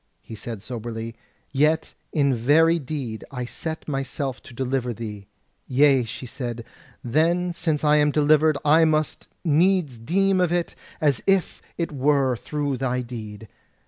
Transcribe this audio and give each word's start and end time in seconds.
He 0.23 0.33
said 0.33 0.63
soberly: 0.63 1.15
"Yet 1.51 1.93
in 2.11 2.33
very 2.33 2.79
deed 2.79 3.23
I 3.29 3.45
set 3.45 3.87
myself 3.87 4.41
to 4.41 4.51
deliver 4.55 4.93
thee." 4.95 5.27
"Yea," 5.67 6.05
she 6.05 6.25
said, 6.25 6.65
"then 7.03 7.53
since 7.53 7.83
I 7.83 7.97
am 7.97 8.09
delivered, 8.09 8.57
I 8.65 8.83
must 8.83 9.27
needs 9.45 9.99
deem 9.99 10.41
of 10.41 10.51
it 10.51 10.73
as 10.99 11.21
if 11.27 11.61
it 11.77 11.91
were 11.91 12.35
through 12.35 12.77
thy 12.77 13.01
deed. 13.01 13.47